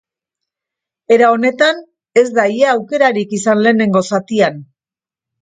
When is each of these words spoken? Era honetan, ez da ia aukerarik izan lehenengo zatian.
Era 1.17 1.27
honetan, 1.33 1.83
ez 2.21 2.25
da 2.39 2.47
ia 2.55 2.73
aukerarik 2.73 3.37
izan 3.41 3.63
lehenengo 3.67 4.05
zatian. 4.13 4.61